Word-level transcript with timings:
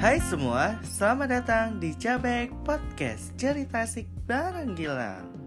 Hai 0.00 0.16
semua, 0.16 0.80
selamat 0.80 1.28
datang 1.28 1.66
di 1.76 1.92
Cabek 1.92 2.48
Podcast 2.64 3.36
Cerita 3.36 3.84
Asik 3.84 4.08
Bareng 4.24 4.72
Gilang 4.72 5.39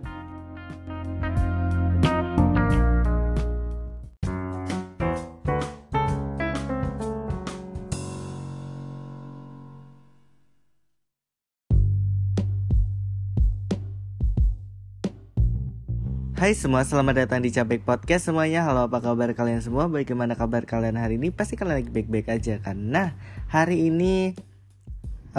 Hai 16.44 16.60
semua, 16.60 16.84
selamat 16.84 17.23
datang 17.23 17.39
di 17.39 17.55
Cabek 17.55 17.88
Podcast 17.88 18.28
semuanya 18.28 18.68
Halo 18.68 18.92
apa 18.92 19.00
kabar 19.00 19.32
kalian 19.32 19.64
semua? 19.64 19.88
Bagaimana 19.88 20.36
kabar 20.36 20.68
kalian 20.68 21.00
hari 21.00 21.16
ini? 21.16 21.32
Pasti 21.32 21.56
kalian 21.56 21.79
lagi 21.79 21.88
baik-baik 21.88 22.28
aja 22.28 22.60
kan? 22.60 22.75
Nah, 22.75 23.15
hari 23.47 23.88
ini 23.88 24.36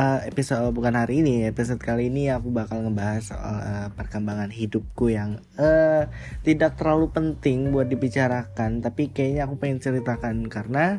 uh, 0.00 0.24
Episode, 0.24 0.72
bukan 0.72 0.96
hari 0.96 1.20
ini 1.20 1.44
Episode 1.44 1.76
kali 1.76 2.08
ini 2.08 2.32
aku 2.32 2.48
bakal 2.48 2.80
ngebahas 2.88 3.20
soal 3.20 3.56
uh, 3.60 3.88
perkembangan 3.92 4.48
hidupku 4.48 5.12
yang 5.12 5.44
uh, 5.60 6.08
Tidak 6.40 6.72
terlalu 6.72 7.12
penting 7.12 7.68
buat 7.68 7.84
dibicarakan 7.84 8.80
Tapi 8.80 9.12
kayaknya 9.12 9.44
aku 9.44 9.60
pengen 9.60 9.84
ceritakan 9.84 10.48
Karena 10.48 10.96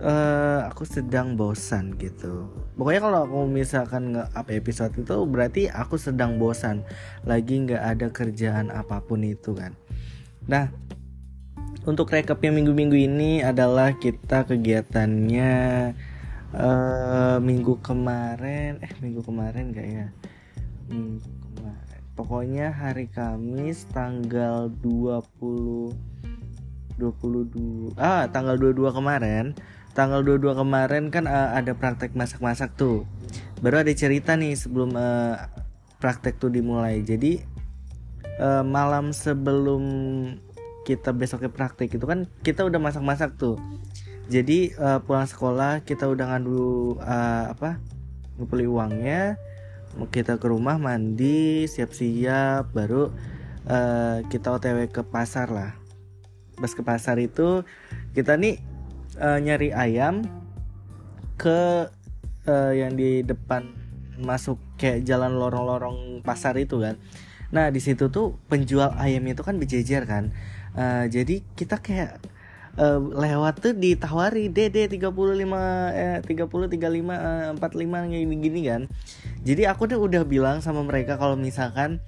uh, 0.00 0.68
aku 0.68 0.84
sedang 0.84 1.36
bosan 1.36 1.96
gitu. 1.96 2.48
Pokoknya 2.76 3.00
kalau 3.04 3.18
aku 3.24 3.38
misalkan 3.48 4.16
nge 4.16 4.24
up 4.32 4.48
episode 4.52 4.92
itu 4.96 5.16
berarti 5.28 5.62
aku 5.72 5.96
sedang 5.96 6.36
bosan, 6.36 6.84
lagi 7.24 7.60
nggak 7.64 7.82
ada 7.82 8.06
kerjaan 8.12 8.68
apa 8.72 9.00
pun 9.04 9.24
itu 9.24 9.56
kan. 9.56 9.72
Nah, 10.46 10.70
untuk 11.86 12.10
recapnya 12.10 12.50
minggu-minggu 12.50 12.98
ini 12.98 13.30
adalah 13.46 13.94
kita 13.94 14.42
kegiatannya 14.46 15.54
uh, 16.50 17.38
minggu 17.38 17.78
kemarin, 17.80 18.82
eh 18.82 18.92
minggu 18.98 19.22
kemarin 19.22 19.70
gak 19.70 19.86
ya? 19.86 20.06
Minggu 20.90 21.30
kemarin. 21.54 22.00
Pokoknya 22.16 22.74
hari 22.74 23.06
Kamis 23.06 23.86
tanggal 23.92 24.72
20 24.82 26.16
22 26.96 27.92
ah 28.00 28.24
tanggal 28.32 28.56
22 28.56 28.88
kemarin 28.88 29.52
tanggal 29.96 30.20
22 30.20 30.60
kemarin 30.60 31.08
kan 31.08 31.24
uh, 31.24 31.56
ada 31.56 31.72
praktek 31.72 32.12
masak-masak 32.12 32.76
tuh. 32.76 33.08
Baru 33.64 33.80
ada 33.80 33.90
cerita 33.96 34.36
nih 34.36 34.52
sebelum 34.52 34.92
uh, 34.92 35.40
praktek 35.98 36.36
tuh 36.36 36.52
dimulai. 36.52 37.00
Jadi 37.00 37.40
uh, 38.36 38.60
malam 38.60 39.16
sebelum 39.16 39.82
kita 40.84 41.10
besoknya 41.16 41.48
praktek 41.48 41.96
itu 41.96 42.04
kan 42.04 42.28
kita 42.44 42.68
udah 42.68 42.76
masak-masak 42.76 43.40
tuh. 43.40 43.56
Jadi 44.28 44.76
uh, 44.76 45.00
pulang 45.00 45.24
sekolah 45.24 45.80
kita 45.82 46.04
udah 46.06 46.36
ngadu 46.36 47.00
uh, 47.00 47.56
apa? 47.56 47.80
ngumpulin 48.36 48.68
uangnya. 48.68 49.40
Kita 50.12 50.36
ke 50.36 50.44
rumah 50.52 50.76
mandi, 50.76 51.64
siap-siap, 51.64 52.68
baru 52.76 53.08
uh, 53.64 54.20
kita 54.28 54.52
OTW 54.52 54.92
ke 54.92 55.00
pasar 55.00 55.48
lah. 55.48 55.72
Pas 56.60 56.68
ke 56.68 56.84
pasar 56.84 57.16
itu 57.16 57.64
kita 58.12 58.36
nih 58.36 58.60
uh, 59.20 59.38
nyari 59.40 59.72
ayam 59.72 60.24
ke 61.36 61.88
uh, 62.48 62.72
yang 62.72 62.96
di 62.96 63.20
depan 63.20 63.72
masuk 64.16 64.56
kayak 64.80 65.04
jalan 65.04 65.36
lorong-lorong 65.36 66.24
pasar 66.24 66.56
itu 66.56 66.80
kan. 66.80 66.96
Nah 67.52 67.68
di 67.68 67.80
situ 67.80 68.08
tuh 68.08 68.40
penjual 68.48 68.96
ayam 68.96 69.24
itu 69.28 69.44
kan 69.44 69.60
berjejer 69.60 70.08
kan. 70.08 70.32
Uh, 70.76 71.08
jadi 71.08 71.44
kita 71.56 71.80
kayak 71.80 72.20
uh, 72.80 73.00
lewat 73.00 73.60
tuh 73.60 73.72
ditawari 73.76 74.48
DD 74.48 74.88
35 74.88 75.12
eh 75.92 76.18
30 76.24 76.24
35 76.24 77.56
uh, 77.56 77.56
45 77.56 78.12
kayak 78.12 78.40
gini 78.40 78.60
kan. 78.68 78.82
Jadi 79.44 79.62
aku 79.68 79.88
tuh 79.88 80.00
udah 80.00 80.22
bilang 80.24 80.60
sama 80.64 80.80
mereka 80.84 81.20
kalau 81.20 81.36
misalkan 81.36 82.00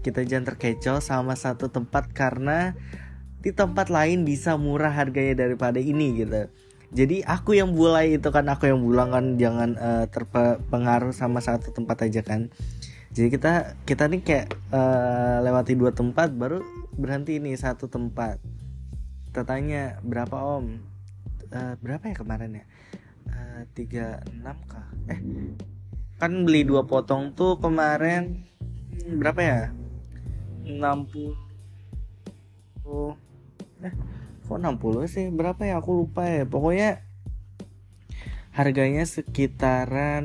kita 0.00 0.24
jangan 0.24 0.56
terkecoh 0.56 0.98
sama 1.04 1.36
satu 1.36 1.68
tempat 1.68 2.10
karena 2.10 2.74
di 3.42 3.50
tempat 3.50 3.90
lain 3.90 4.22
bisa 4.22 4.54
murah 4.54 4.94
harganya 4.94 5.44
daripada 5.44 5.82
ini 5.82 6.22
gitu. 6.22 6.46
Jadi 6.92 7.26
aku 7.26 7.58
yang 7.58 7.74
mulai 7.74 8.14
itu 8.20 8.28
kan 8.30 8.46
aku 8.46 8.70
yang 8.70 8.78
bilang 8.84 9.10
kan 9.10 9.34
jangan 9.34 9.74
uh, 9.80 10.06
terpengaruh 10.06 11.10
sama 11.10 11.42
satu 11.42 11.74
tempat 11.74 12.06
aja 12.06 12.22
kan. 12.22 12.52
Jadi 13.12 13.28
kita 13.32 13.74
kita 13.82 14.06
nih 14.06 14.22
kayak 14.22 14.46
uh, 14.70 15.42
lewati 15.42 15.74
dua 15.74 15.90
tempat 15.90 16.30
baru 16.30 16.62
berhenti 16.94 17.42
nih 17.42 17.58
satu 17.58 17.90
tempat. 17.90 18.38
Kita 19.26 19.42
tanya 19.42 19.98
berapa 20.04 20.36
om? 20.36 20.78
Uh, 21.50 21.74
berapa 21.82 22.12
ya 22.12 22.16
kemarin 22.16 22.62
ya? 22.62 22.64
Tiga 23.72 24.20
enam 24.28 24.58
kah? 24.68 24.86
Eh 25.08 25.18
kan 26.20 26.44
beli 26.44 26.62
dua 26.62 26.84
potong 26.84 27.32
tuh 27.32 27.56
kemarin. 27.58 28.44
Berapa 29.16 29.40
ya? 29.40 29.72
60 30.68 31.34
eh 33.82 33.94
kok 34.46 34.58
60 34.60 35.08
sih? 35.08 35.26
Berapa 35.32 35.64
ya? 35.64 35.80
Aku 35.80 35.96
lupa 35.96 36.28
ya. 36.28 36.44
Pokoknya 36.44 37.00
harganya 38.52 39.00
sekitaran 39.08 40.24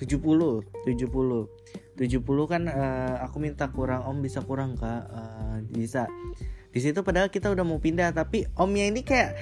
70 0.00 0.64
70 0.88 1.60
70 2.00 2.24
kan 2.48 2.62
uh, 2.72 3.20
aku 3.20 3.36
minta 3.36 3.68
kurang 3.68 4.08
om 4.08 4.24
bisa 4.24 4.40
kurang 4.40 4.80
kak? 4.80 5.04
Uh, 5.12 5.60
bisa. 5.68 6.08
Di 6.72 6.80
situ 6.80 7.04
padahal 7.04 7.28
kita 7.28 7.52
udah 7.52 7.66
mau 7.66 7.76
pindah 7.76 8.16
tapi 8.16 8.48
omnya 8.56 8.88
ini 8.88 9.04
kayak 9.04 9.36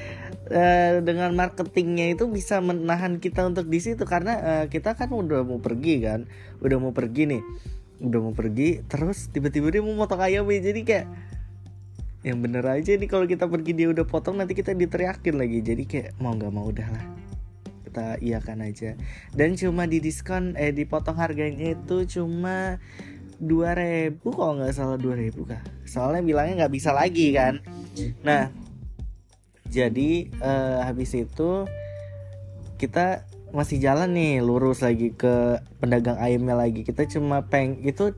uh, 0.50 0.98
dengan 1.04 1.30
marketingnya 1.38 2.18
itu 2.18 2.26
bisa 2.26 2.58
menahan 2.58 3.22
kita 3.22 3.46
untuk 3.46 3.70
di 3.70 3.78
situ. 3.78 4.02
Karena 4.02 4.34
uh, 4.42 4.64
kita 4.66 4.98
kan 4.98 5.14
udah 5.14 5.46
mau 5.46 5.62
pergi 5.62 6.02
kan? 6.02 6.26
Udah 6.58 6.82
mau 6.82 6.90
pergi 6.90 7.38
nih. 7.38 7.42
Udah 8.02 8.18
mau 8.18 8.34
pergi 8.34 8.82
terus 8.90 9.30
tiba-tiba 9.30 9.70
dia 9.70 9.82
mau 9.82 9.94
motong 9.94 10.22
ayam 10.22 10.46
jadi 10.50 10.82
kayak 10.82 11.06
yang 12.26 12.42
bener 12.42 12.66
aja 12.66 12.98
nih 12.98 13.06
kalau 13.06 13.30
kita 13.30 13.46
pergi 13.46 13.72
dia 13.78 13.88
udah 13.94 14.02
potong 14.02 14.42
nanti 14.42 14.58
kita 14.58 14.74
diteriakin 14.74 15.38
lagi. 15.38 15.58
Jadi 15.62 15.82
kayak 15.86 16.10
mau 16.18 16.34
nggak 16.34 16.52
mau 16.52 16.66
udahlah 16.66 17.04
kita 17.86 18.18
iakan 18.18 18.58
aja. 18.66 18.98
Dan 19.30 19.54
cuma 19.54 19.86
di 19.86 20.02
diskon 20.02 20.58
eh 20.58 20.74
dipotong 20.74 21.14
harganya 21.14 21.78
itu 21.78 22.04
cuma 22.18 22.82
2000 23.38 24.18
kalau 24.18 24.58
nggak 24.58 24.74
salah 24.74 24.98
2000 24.98 25.30
kah. 25.46 25.62
Soalnya 25.86 26.22
bilangnya 26.26 26.66
nggak 26.66 26.74
bisa 26.74 26.90
lagi 26.90 27.30
kan. 27.30 27.62
Nah 28.26 28.50
jadi 29.70 30.10
eh, 30.26 30.78
habis 30.82 31.14
itu 31.14 31.64
kita 32.82 33.26
masih 33.48 33.80
jalan 33.80 34.12
nih 34.12 34.44
lurus 34.44 34.84
lagi 34.84 35.14
ke 35.14 35.62
pedagang 35.78 36.18
ayamnya 36.18 36.58
lagi. 36.58 36.82
Kita 36.82 37.06
cuma 37.06 37.46
peng 37.46 37.78
itu 37.86 38.10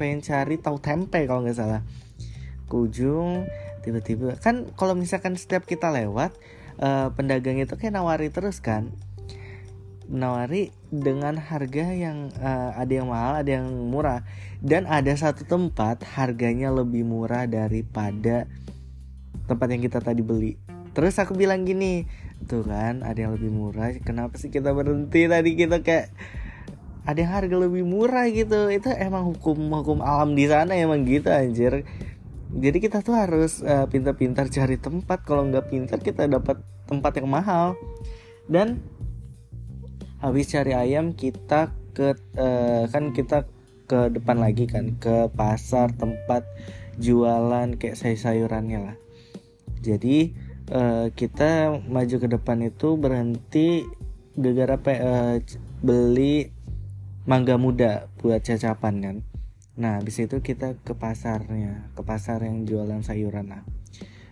pengen 0.00 0.24
cari 0.24 0.56
tahu 0.56 0.80
tempe 0.80 1.28
kalau 1.28 1.44
nggak 1.44 1.60
salah 1.60 1.84
ke 2.70 2.76
ujung 2.78 3.50
tiba-tiba 3.82 4.38
kan 4.38 4.70
kalau 4.78 4.94
misalkan 4.94 5.34
setiap 5.34 5.66
kita 5.66 5.90
lewat 5.90 6.36
uh, 6.80 7.08
pedagang 7.14 7.60
itu 7.60 7.76
kayak 7.76 7.94
nawari 7.94 8.32
terus 8.32 8.58
kan. 8.58 8.90
Nawari 10.10 10.74
dengan 10.90 11.38
harga 11.38 11.94
yang 11.94 12.34
uh, 12.42 12.74
ada 12.74 12.90
yang 12.90 13.06
mahal 13.06 13.38
ada 13.38 13.50
yang 13.62 13.70
murah. 13.70 14.26
Dan 14.58 14.84
ada 14.90 15.14
satu 15.14 15.46
tempat 15.46 16.02
harganya 16.18 16.68
lebih 16.74 17.06
murah 17.06 17.46
daripada 17.46 18.50
tempat 19.46 19.66
yang 19.70 19.82
kita 19.86 20.02
tadi 20.02 20.20
beli. 20.20 20.58
Terus 20.90 21.14
aku 21.22 21.38
bilang 21.38 21.62
gini 21.62 22.10
tuh 22.50 22.66
kan 22.66 23.06
ada 23.06 23.14
yang 23.20 23.36
lebih 23.36 23.52
murah 23.52 23.94
kenapa 24.02 24.34
sih 24.36 24.50
kita 24.50 24.74
berhenti? 24.74 25.30
Tadi 25.30 25.50
kita 25.54 25.86
kayak 25.86 26.10
ada 27.06 27.18
yang 27.22 27.32
harga 27.32 27.56
lebih 27.56 27.86
murah 27.86 28.26
gitu. 28.26 28.66
Itu 28.68 28.90
emang 28.90 29.30
hukum 29.30 29.70
hukum 29.70 30.02
alam 30.02 30.34
di 30.34 30.50
sana 30.50 30.74
emang 30.74 31.06
gitu 31.06 31.30
anjir 31.30 31.86
jadi 32.50 32.82
kita 32.82 33.06
tuh 33.06 33.14
harus 33.14 33.62
uh, 33.62 33.86
pintar-pintar 33.86 34.50
cari 34.50 34.74
tempat. 34.74 35.22
Kalau 35.22 35.46
nggak 35.46 35.70
pintar 35.70 36.02
kita 36.02 36.26
dapat 36.26 36.58
tempat 36.90 37.12
yang 37.22 37.30
mahal. 37.30 37.78
Dan 38.50 38.82
habis 40.18 40.50
cari 40.50 40.74
ayam 40.74 41.14
kita 41.14 41.70
ke 41.94 42.18
uh, 42.34 42.90
kan 42.90 43.14
kita 43.14 43.46
ke 43.86 44.10
depan 44.10 44.42
lagi 44.42 44.66
kan. 44.66 44.98
Ke 44.98 45.30
pasar 45.30 45.94
tempat 45.94 46.42
jualan 46.98 47.78
kayak 47.78 47.94
sayur-sayurannya 47.94 48.78
lah. 48.82 48.96
Jadi 49.80 50.34
uh, 50.74 51.06
kita 51.14 51.78
maju 51.86 52.16
ke 52.18 52.28
depan 52.28 52.58
itu 52.66 52.98
berhenti 52.98 53.86
gara-gara 54.34 54.76
uh, 54.98 55.36
beli 55.80 56.50
mangga 57.30 57.54
muda 57.54 58.10
buat 58.18 58.42
cacapan 58.42 58.94
kan 58.98 59.16
Nah, 59.78 60.02
habis 60.02 60.18
itu 60.18 60.42
kita 60.42 60.78
ke 60.82 60.96
pasarnya, 60.98 61.92
ke 61.94 62.02
pasar 62.02 62.42
yang 62.42 62.66
jualan 62.66 63.04
sayuran 63.06 63.52
lah. 63.52 63.62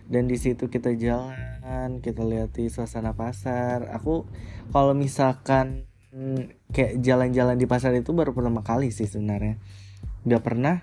Dan 0.09 0.25
di 0.25 0.41
situ 0.41 0.73
kita 0.73 0.97
jalan, 0.97 2.01
kita 2.01 2.25
lihat 2.25 2.57
di 2.57 2.67
suasana 2.67 3.13
pasar. 3.13 3.93
Aku 3.93 4.25
kalau 4.73 4.97
misalkan 4.97 5.85
kayak 6.73 6.97
jalan-jalan 7.05 7.55
di 7.55 7.69
pasar 7.69 7.93
itu 7.93 8.09
baru 8.11 8.33
pertama 8.33 8.65
kali 8.65 8.89
sih 8.89 9.05
sebenarnya. 9.05 9.61
Gak 10.25 10.43
pernah 10.43 10.81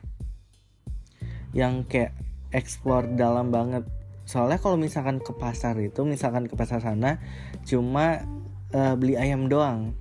yang 1.56 1.84
kayak 1.88 2.14
explore 2.54 3.10
dalam 3.16 3.50
banget 3.50 3.82
soalnya 4.26 4.58
kalau 4.58 4.74
misalkan 4.74 5.22
ke 5.22 5.30
pasar 5.38 5.78
itu 5.78 6.02
misalkan 6.02 6.50
ke 6.50 6.58
pasar 6.58 6.82
sana 6.82 7.22
cuma 7.62 8.26
uh, 8.74 8.94
beli 8.98 9.14
ayam 9.14 9.46
doang 9.46 9.94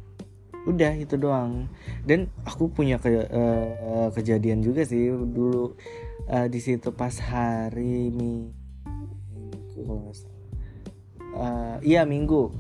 udah 0.66 0.94
itu 0.98 1.16
doang. 1.18 1.70
Dan 2.06 2.30
aku 2.46 2.70
punya 2.74 2.98
ke, 2.98 3.26
uh, 3.30 4.10
kejadian 4.14 4.62
juga 4.66 4.86
sih 4.86 5.10
dulu 5.10 5.78
uh, 6.30 6.48
di 6.50 6.60
situ 6.62 6.94
pas 6.94 7.14
hari 7.22 8.10
minggu 8.10 8.66
uh, 11.36 11.78
iya 11.84 12.08
minggu. 12.08 12.52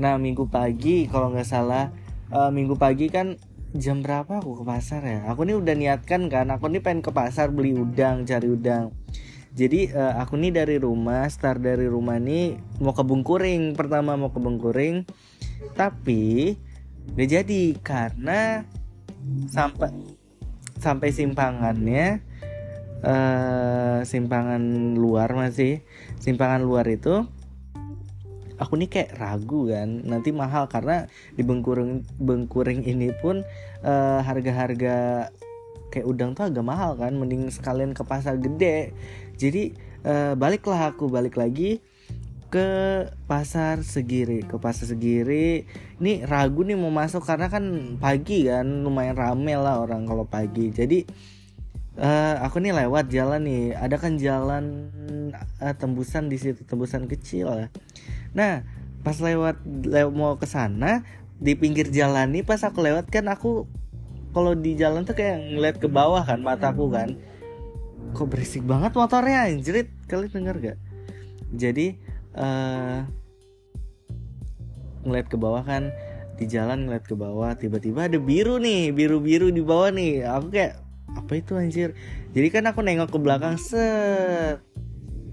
Nah 0.00 0.18
minggu 0.18 0.48
pagi 0.50 1.06
kalau 1.06 1.30
nggak 1.30 1.46
salah 1.46 1.92
uh, 2.32 2.50
minggu 2.50 2.74
pagi 2.74 3.06
kan 3.12 3.38
jam 3.74 4.00
berapa 4.02 4.40
aku 4.40 4.62
ke 4.62 4.64
pasar 4.66 5.02
ya? 5.04 5.20
Aku 5.30 5.46
nih 5.46 5.58
udah 5.58 5.74
niatkan 5.74 6.26
kan 6.32 6.50
aku 6.50 6.70
nih 6.70 6.82
pengen 6.82 7.02
ke 7.04 7.10
pasar 7.14 7.52
beli 7.52 7.76
udang 7.76 8.26
cari 8.26 8.48
udang. 8.50 8.90
Jadi 9.54 9.94
uh, 9.94 10.18
aku 10.18 10.34
nih 10.34 10.50
dari 10.50 10.76
rumah 10.82 11.30
start 11.30 11.62
dari 11.62 11.86
rumah 11.86 12.18
nih 12.18 12.58
mau 12.82 12.90
ke 12.90 13.06
Bungkuring 13.06 13.78
pertama 13.78 14.18
mau 14.18 14.34
ke 14.34 14.42
Bungkuring 14.42 15.06
tapi 15.78 16.58
gak 17.12 17.28
jadi 17.28 17.62
karena 17.84 18.64
sampai 19.52 19.92
sampai 20.80 21.08
simpangannya 21.12 22.24
uh, 23.04 24.00
simpangan 24.04 24.96
luar 24.96 25.32
masih 25.36 25.84
simpangan 26.20 26.64
luar 26.64 26.88
itu 26.88 27.24
aku 28.58 28.78
nih 28.78 28.88
kayak 28.90 29.14
ragu 29.18 29.70
kan 29.70 30.02
nanti 30.06 30.30
mahal 30.30 30.70
karena 30.70 31.10
di 31.34 31.42
Bengkuring 31.42 32.06
Bengkuring 32.22 32.86
ini 32.86 33.10
pun 33.18 33.42
uh, 33.82 34.20
harga-harga 34.22 35.28
kayak 35.90 36.06
udang 36.06 36.34
tuh 36.34 36.50
agak 36.50 36.64
mahal 36.66 36.98
kan 36.98 37.14
mending 37.14 37.46
sekalian 37.54 37.94
ke 37.94 38.02
pasar 38.02 38.34
gede. 38.38 38.90
Jadi 39.38 39.74
uh, 40.02 40.34
baliklah 40.34 40.90
aku 40.90 41.06
balik 41.06 41.38
lagi 41.38 41.78
ke 42.54 42.70
pasar 43.26 43.82
segiri 43.82 44.46
ke 44.46 44.54
pasar 44.62 44.86
segiri. 44.86 45.66
Ini 45.98 46.22
ragu 46.22 46.62
nih 46.62 46.78
mau 46.78 46.94
masuk 46.94 47.26
karena 47.26 47.50
kan 47.50 47.98
pagi 47.98 48.46
kan 48.46 48.86
lumayan 48.86 49.18
rame 49.18 49.58
lah 49.58 49.82
orang 49.82 50.06
kalau 50.06 50.22
pagi. 50.22 50.70
Jadi 50.70 51.02
uh, 51.98 52.38
aku 52.46 52.62
nih 52.62 52.70
lewat 52.70 53.10
jalan 53.10 53.42
nih. 53.42 53.74
Ada 53.74 53.98
kan 53.98 54.22
jalan 54.22 54.86
uh, 55.34 55.74
tembusan 55.74 56.30
di 56.30 56.38
situ 56.38 56.62
tembusan 56.62 57.10
kecil 57.10 57.50
lah. 57.50 57.68
Nah 58.38 58.62
pas 59.02 59.18
lewat 59.18 59.58
lewat 59.66 60.14
mau 60.14 60.38
ke 60.38 60.46
sana 60.46 61.02
di 61.42 61.58
pinggir 61.58 61.90
jalan 61.90 62.38
nih 62.38 62.46
pas 62.46 62.62
aku 62.62 62.86
lewat 62.86 63.10
kan 63.10 63.26
aku 63.26 63.66
kalau 64.30 64.54
di 64.54 64.78
jalan 64.78 65.02
tuh 65.02 65.18
kayak 65.18 65.42
ngeliat 65.58 65.82
ke 65.82 65.90
bawah 65.90 66.22
kan 66.22 66.38
mataku 66.38 66.86
kan. 66.86 67.18
Kok 68.14 68.30
berisik 68.30 68.62
banget 68.62 68.94
motornya 68.94 69.50
anjrit. 69.50 69.90
Kalian 70.06 70.30
denger 70.30 70.56
gak? 70.62 70.78
Jadi 71.50 72.03
uh, 72.34 73.06
ngeliat 75.04 75.26
ke 75.28 75.36
bawah 75.36 75.62
kan 75.64 75.92
di 76.34 76.50
jalan 76.50 76.90
ngeliat 76.90 77.06
ke 77.06 77.14
bawah 77.14 77.54
tiba-tiba 77.54 78.10
ada 78.10 78.18
biru 78.18 78.58
nih 78.58 78.90
biru-biru 78.90 79.54
di 79.54 79.62
bawah 79.62 79.94
nih. 79.94 80.26
Aku 80.26 80.50
kayak 80.50 80.82
apa 81.14 81.32
itu 81.38 81.54
anjir? 81.54 81.94
Jadi 82.34 82.48
kan 82.50 82.66
aku 82.66 82.82
nengok 82.82 83.14
ke 83.14 83.18
belakang 83.22 83.54
set. 83.54 84.58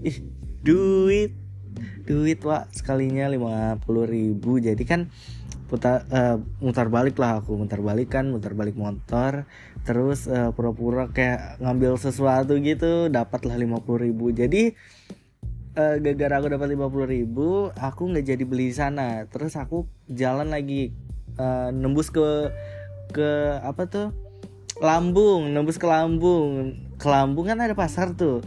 Ih 0.06 0.22
duit. 0.62 1.34
Duit 2.02 2.38
wa 2.46 2.68
sekalinya 2.70 3.26
lima 3.26 3.78
puluh 3.82 4.06
ribu. 4.06 4.62
Jadi 4.62 4.82
kan 4.86 5.10
putar 5.66 6.04
uh, 6.12 6.36
mutar 6.60 6.92
balik 6.92 7.16
lah 7.16 7.40
aku 7.40 7.56
mutar 7.56 7.80
balik 7.80 8.12
kan 8.12 8.28
mutar 8.30 8.52
balik 8.52 8.76
motor. 8.76 9.48
Terus 9.82 10.30
uh, 10.30 10.54
pura-pura 10.54 11.10
kayak 11.10 11.58
ngambil 11.58 11.98
sesuatu 11.98 12.54
gitu 12.62 13.10
dapatlah 13.10 13.58
lima 13.58 13.82
puluh 13.82 14.06
ribu. 14.06 14.30
Jadi 14.30 14.76
uh, 15.76 15.96
gara-gara 16.00 16.34
aku 16.40 16.46
dapat 16.52 16.68
lima 16.72 16.86
puluh 16.88 17.08
ribu 17.08 17.72
aku 17.76 18.12
nggak 18.12 18.26
jadi 18.34 18.44
beli 18.44 18.72
di 18.72 18.76
sana. 18.76 19.24
Terus 19.28 19.56
aku 19.56 19.88
jalan 20.08 20.52
lagi 20.52 20.92
uh, 21.40 21.72
nembus 21.72 22.12
ke 22.12 22.52
ke 23.12 23.60
apa 23.60 23.88
tuh? 23.88 24.08
Lambung 24.80 25.52
nembus 25.52 25.76
ke 25.80 25.86
lambung. 25.88 26.76
Ke 26.96 27.06
lambung 27.08 27.48
kan 27.48 27.60
ada 27.60 27.76
pasar 27.76 28.12
tuh. 28.16 28.44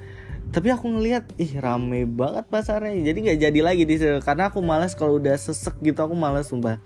Tapi 0.54 0.72
aku 0.72 0.88
ngelihat 0.88 1.26
ih 1.42 1.58
rame 1.58 2.06
banget 2.06 2.46
pasarnya. 2.48 3.02
Jadi 3.02 3.18
nggak 3.30 3.40
jadi 3.50 3.60
lagi 3.66 3.84
di 3.84 3.96
situ. 3.98 4.22
Karena 4.22 4.54
aku 4.54 4.62
malas 4.62 4.94
kalau 4.94 5.18
udah 5.18 5.36
sesek 5.36 5.76
gitu 5.82 6.00
aku 6.00 6.14
malas 6.14 6.48
sumpah. 6.48 6.80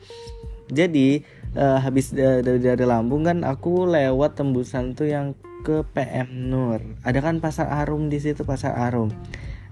Jadi 0.69 1.25
uh, 1.57 1.81
habis 1.81 2.13
dari, 2.13 2.61
dari 2.61 2.85
Lampung 2.85 3.25
kan 3.25 3.41
aku 3.41 3.89
lewat 3.89 4.37
tembusan 4.37 4.93
tuh 4.93 5.09
yang 5.09 5.33
ke 5.65 5.83
PM 5.91 6.47
Nur. 6.47 6.79
Ada 7.03 7.19
kan 7.19 7.43
pasar 7.43 7.67
Arum 7.67 8.07
di 8.07 8.21
situ 8.21 8.47
pasar 8.47 8.77
Arum 8.79 9.11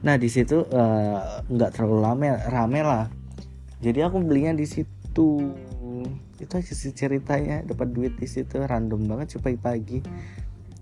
nah 0.05 0.13
di 0.13 0.29
situ 0.29 0.61
eh, 0.69 1.17
nggak 1.49 1.69
uh, 1.69 1.73
terlalu 1.73 1.97
rame 2.05 2.27
rame 2.49 2.79
lah. 2.85 3.05
Jadi 3.81 3.99
aku 4.01 4.21
belinya 4.21 4.53
di 4.53 4.65
situ. 4.65 5.53
Itu 6.37 6.53
aja 6.53 6.73
sih 6.73 6.93
ceritanya 6.93 7.65
dapat 7.65 7.89
duit 7.93 8.13
di 8.17 8.29
situ 8.29 8.61
random 8.61 9.09
banget 9.09 9.37
sih 9.37 9.41
pagi-pagi 9.41 10.05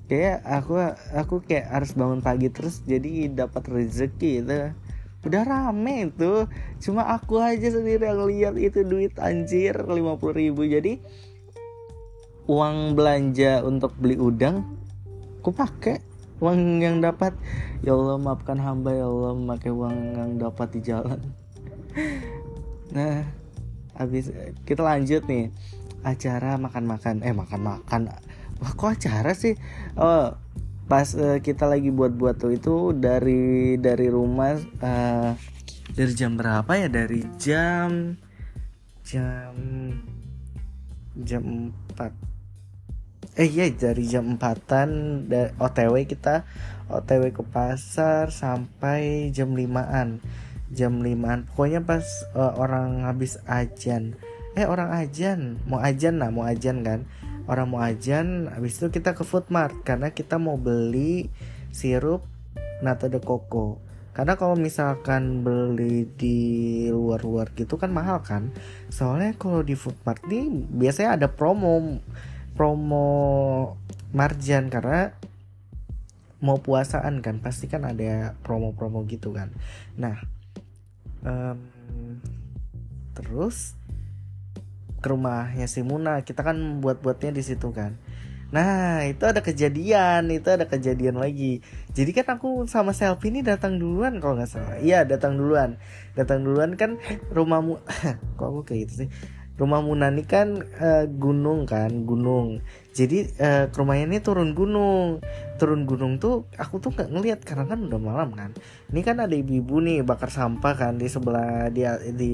kayak 0.06 0.46
aku 0.46 0.78
aku 1.18 1.36
kayak 1.42 1.66
harus 1.74 1.98
bangun 1.98 2.22
pagi 2.22 2.54
terus 2.54 2.84
jadi 2.84 3.32
dapat 3.32 3.64
rezeki 3.66 4.32
itu. 4.44 4.56
Udah 5.26 5.42
rame 5.42 6.14
itu. 6.14 6.46
Cuma 6.84 7.10
aku 7.10 7.42
aja 7.42 7.74
sendiri 7.74 8.06
yang 8.06 8.30
lihat 8.30 8.56
itu 8.62 8.86
duit 8.86 9.18
anjir 9.18 9.74
50 9.74 9.98
ribu. 10.38 10.62
Jadi 10.68 11.02
uang 12.46 12.94
belanja 12.94 13.66
untuk 13.66 13.98
beli 13.98 14.22
udang 14.22 14.62
aku 15.42 15.50
pakai 15.54 16.02
uang 16.40 16.84
yang 16.84 17.00
dapat. 17.00 17.36
Ya 17.86 17.94
Allah 17.94 18.18
maafkan 18.18 18.58
hamba 18.60 18.92
ya 18.92 19.08
Allah 19.08 19.32
memakai 19.38 19.72
uang 19.72 19.98
yang 20.18 20.32
dapat 20.42 20.68
di 20.76 20.82
jalan. 20.84 21.22
Nah 22.96 23.24
habis 23.96 24.32
kita 24.68 24.82
lanjut 24.84 25.24
nih. 25.28 25.52
Acara 26.06 26.58
makan-makan. 26.62 27.26
Eh 27.26 27.34
makan-makan. 27.34 28.14
Wah 28.62 28.72
kok 28.74 28.96
acara 28.96 29.32
sih? 29.34 29.58
Oh 29.98 30.36
pas 30.86 31.18
uh, 31.18 31.42
kita 31.42 31.66
lagi 31.66 31.90
buat-buat 31.90 32.38
tuh 32.38 32.54
itu 32.54 32.94
dari 32.94 33.74
dari 33.82 34.06
rumah 34.06 34.54
uh, 34.86 35.34
dari 35.98 36.14
jam 36.14 36.38
berapa 36.38 36.72
ya? 36.78 36.88
Dari 36.92 37.22
jam 37.42 38.16
jam 39.02 39.54
jam 41.16 41.44
4 41.96 42.35
eh 43.36 43.48
iya 43.52 43.68
dari 43.68 44.08
jam 44.08 44.40
4an 44.40 44.92
OTW 45.60 45.96
kita 46.08 46.48
OTW 46.88 47.36
ke 47.36 47.44
pasar 47.44 48.32
sampai 48.32 49.32
jam 49.36 49.52
5an 49.52 50.24
jam 50.74 50.98
5an 50.98 51.46
pokoknya 51.52 51.86
pas 51.86 52.06
uh, 52.34 52.58
orang 52.58 53.06
habis 53.06 53.38
ajan. 53.46 54.18
Eh 54.56 54.66
orang 54.66 54.90
ajan 54.96 55.60
mau 55.68 55.84
ajan 55.84 56.18
lah 56.18 56.30
mau 56.34 56.48
ajan 56.48 56.82
kan. 56.82 57.06
Orang 57.46 57.76
mau 57.76 57.82
ajan 57.84 58.50
habis 58.50 58.82
itu 58.82 58.90
kita 58.90 59.14
ke 59.14 59.22
food 59.22 59.46
mart 59.54 59.76
karena 59.86 60.10
kita 60.10 60.42
mau 60.42 60.58
beli 60.58 61.30
sirup 61.70 62.26
nata 62.82 63.12
de 63.12 63.22
coco. 63.22 63.84
Karena 64.16 64.40
kalau 64.40 64.56
misalkan 64.56 65.44
beli 65.44 66.08
di 66.16 66.38
luar-luar 66.88 67.52
gitu 67.54 67.76
kan 67.76 67.92
mahal 67.92 68.24
kan. 68.24 68.50
Soalnya 68.90 69.36
kalau 69.36 69.62
di 69.62 69.76
food 69.76 70.00
mart 70.08 70.24
nih 70.26 70.50
biasanya 70.72 71.20
ada 71.20 71.28
promo 71.30 72.00
promo 72.56 73.76
marjan 74.16 74.72
karena 74.72 75.12
mau 76.40 76.60
puasaan 76.60 77.20
kan 77.20 77.44
pasti 77.44 77.68
kan 77.68 77.84
ada 77.84 78.40
promo-promo 78.44 79.04
gitu 79.08 79.36
kan. 79.36 79.52
Nah 80.00 80.24
um, 81.28 81.60
terus 83.16 83.76
ke 85.04 85.08
rumahnya 85.12 85.68
si 85.68 85.84
Muna 85.84 86.24
kita 86.24 86.42
kan 86.42 86.80
buat-buatnya 86.80 87.36
di 87.36 87.44
situ 87.44 87.76
kan. 87.76 88.00
Nah 88.56 89.04
itu 89.04 89.28
ada 89.28 89.44
kejadian 89.44 90.32
itu 90.32 90.48
ada 90.48 90.64
kejadian 90.64 91.20
lagi. 91.20 91.60
Jadi 91.92 92.12
kan 92.16 92.40
aku 92.40 92.72
sama 92.72 92.96
selfie 92.96 93.36
ini 93.36 93.44
datang 93.44 93.76
duluan 93.76 94.24
kalau 94.24 94.40
nggak 94.40 94.48
salah. 94.48 94.80
Iya 94.80 95.04
datang 95.04 95.36
duluan. 95.36 95.76
Datang 96.16 96.48
duluan 96.48 96.80
kan 96.80 96.96
rumahmu 97.36 97.84
kok 98.40 98.48
aku 98.48 98.64
kayak 98.64 98.88
gitu 98.88 98.94
sih 99.06 99.10
rumah 99.56 99.80
Munani 99.80 100.28
kan 100.28 100.60
uh, 100.60 101.08
gunung 101.08 101.64
kan 101.64 102.04
gunung. 102.04 102.60
Jadi 102.92 103.28
uh, 103.40 103.72
ke 103.72 103.76
rumahnya 103.80 104.06
ini 104.12 104.20
turun 104.20 104.52
gunung. 104.52 105.24
Turun 105.56 105.88
gunung 105.88 106.20
tuh 106.20 106.48
aku 106.60 106.84
tuh 106.84 106.92
nggak 106.92 107.10
ngelihat 107.12 107.40
karena 107.48 107.72
kan 107.72 107.80
udah 107.88 108.00
malam 108.00 108.30
kan. 108.36 108.52
Ini 108.92 109.02
kan 109.04 109.24
ada 109.24 109.32
ibu-ibu 109.32 109.80
nih 109.80 110.04
bakar 110.04 110.28
sampah 110.28 110.76
kan 110.76 111.00
di 111.00 111.08
sebelah 111.08 111.72
di 111.72 111.88
di 112.16 112.34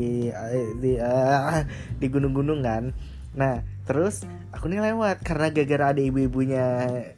di, 0.82 0.92
uh, 0.98 1.62
di 2.02 2.08
gunung-gunung 2.10 2.66
kan. 2.66 2.90
Nah 3.38 3.62
terus 3.86 4.26
aku 4.50 4.70
nih 4.70 4.82
lewat 4.92 5.22
karena 5.22 5.54
gara-gara 5.54 5.86
ada 5.94 6.02
ibu-ibunya 6.02 6.66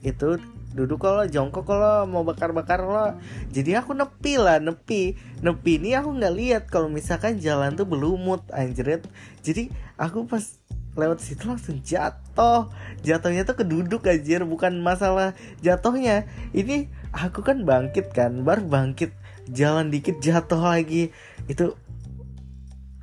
itu 0.03 0.39
duduk 0.73 1.05
kalau 1.05 1.23
jongkok 1.29 1.69
kalau 1.69 2.09
mau 2.09 2.25
bakar-bakar 2.25 2.81
lo. 2.81 3.17
Jadi 3.53 3.77
aku 3.77 3.93
nepi 3.93 4.41
lah 4.41 4.57
nepi. 4.57 5.15
Nepi 5.39 5.71
ini 5.77 5.93
aku 5.93 6.17
nggak 6.17 6.33
lihat 6.33 6.63
kalau 6.67 6.89
misalkan 6.89 7.37
jalan 7.37 7.77
tuh 7.77 7.85
belumut 7.85 8.41
anjret. 8.49 9.05
Jadi 9.45 9.69
aku 9.95 10.25
pas 10.25 10.57
lewat 10.97 11.21
situ 11.21 11.45
langsung 11.45 11.77
jatuh. 11.85 12.73
Jatuhnya 13.05 13.45
tuh 13.45 13.61
keduduk 13.61 14.09
anjir. 14.09 14.41
Bukan 14.43 14.81
masalah 14.81 15.37
jatuhnya. 15.61 16.25
Ini 16.57 16.89
aku 17.13 17.45
kan 17.45 17.61
bangkit 17.63 18.09
kan 18.11 18.41
baru 18.41 18.65
bangkit. 18.65 19.13
Jalan 19.53 19.93
dikit 19.93 20.17
jatuh 20.25 20.59
lagi. 20.59 21.13
Itu 21.45 21.77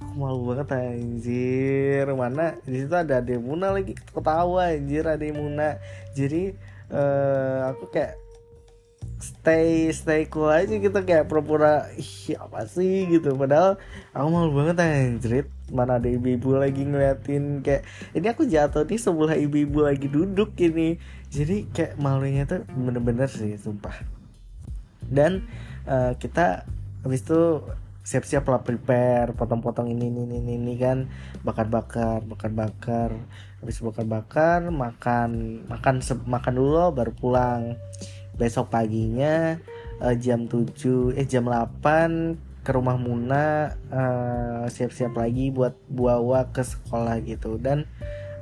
aku 0.02 0.14
malu 0.18 0.50
banget 0.50 0.74
anjir. 0.74 2.10
Mana? 2.18 2.58
Di 2.66 2.82
situ 2.82 2.94
ada 2.98 3.22
Demuna 3.22 3.70
lagi. 3.70 3.94
Ketawa 3.94 4.74
anjir 4.74 5.06
ada 5.06 5.22
Demuna 5.22 5.78
jadi 6.14 6.54
uh, 6.90 7.72
aku 7.74 7.90
kayak 7.90 8.20
stay 9.20 9.92
stay 9.92 10.24
cool 10.32 10.48
aja 10.48 10.72
gitu 10.72 10.96
kayak 11.04 11.28
pura-pura 11.28 11.92
ih 11.94 12.34
apa 12.40 12.64
sih? 12.64 13.04
gitu. 13.08 13.36
Padahal 13.36 13.76
aku 14.16 14.26
malu 14.32 14.50
banget 14.56 14.76
anjir 14.80 15.46
mana 15.70 16.02
ada 16.02 16.08
ibu-ibu 16.10 16.58
lagi 16.58 16.82
ngeliatin 16.82 17.62
kayak 17.62 17.86
ini 18.16 18.26
aku 18.26 18.42
jatuh 18.48 18.82
nih 18.88 18.98
sebelah 18.98 19.36
ibu-ibu 19.36 19.86
lagi 19.86 20.08
duduk 20.08 20.56
ini. 20.58 20.96
Jadi 21.30 21.68
kayak 21.70 22.00
malunya 22.00 22.48
tuh 22.48 22.64
bener-bener 22.74 23.28
sih 23.30 23.54
sumpah. 23.60 23.94
Dan 25.04 25.46
uh, 25.86 26.16
kita 26.16 26.64
habis 27.04 27.22
itu 27.24 27.64
siap-siap 28.00 28.48
lah 28.48 28.64
prepare 28.64 29.36
potong-potong 29.36 29.92
ini 29.92 30.08
ini 30.08 30.26
ini 30.26 30.56
ini 30.56 30.74
kan. 30.80 31.08
Bakar-bakar 31.44 32.24
bakar-bakar. 32.24 33.14
Habis 33.60 33.84
bakar-bakar 33.84 34.72
makan 34.72 35.62
makan 35.68 36.00
makan 36.24 36.52
dulu 36.56 36.96
baru 36.96 37.12
pulang. 37.12 37.62
Besok 38.40 38.72
paginya 38.72 39.60
uh, 40.00 40.16
jam 40.16 40.48
7 40.48 41.14
eh 41.14 41.26
jam 41.28 41.44
8 41.46 42.60
ke 42.60 42.70
rumah 42.76 42.96
Muna 43.00 43.76
uh, 43.88 44.64
siap-siap 44.68 45.16
lagi 45.16 45.52
buat 45.52 45.76
bawa 45.88 46.48
ke 46.52 46.64
sekolah 46.64 47.20
gitu. 47.24 47.60
Dan 47.60 47.84